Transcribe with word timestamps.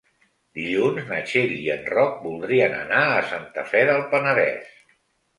Dilluns 0.59 1.09
na 1.09 1.17
Txell 1.31 1.51
i 1.57 1.67
en 1.73 1.83
Roc 1.91 2.15
voldrien 2.23 2.73
anar 2.77 3.01
a 3.09 3.19
Santa 3.33 3.65
Fe 3.75 3.83
del 3.91 4.01
Penedès. 4.15 4.73